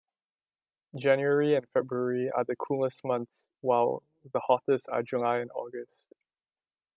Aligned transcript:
January 0.97 1.53
and 1.55 1.67
February 1.75 2.31
are 2.35 2.43
the 2.43 2.55
coolest 2.55 3.01
months 3.05 3.45
while 3.59 4.01
the 4.33 4.39
hottest 4.39 4.89
are 4.89 5.03
July 5.03 5.37
and 5.37 5.51
August. 5.53 6.07